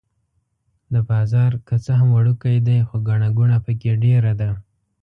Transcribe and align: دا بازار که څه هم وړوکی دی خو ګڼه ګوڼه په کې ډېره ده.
دا 0.91 0.99
بازار 1.09 1.51
که 1.67 1.75
څه 1.85 1.91
هم 1.99 2.09
وړوکی 2.17 2.55
دی 2.67 2.77
خو 2.87 2.95
ګڼه 3.07 3.29
ګوڼه 3.37 3.57
په 3.65 3.71
کې 3.79 3.91
ډېره 4.03 4.33
ده. 4.41 4.49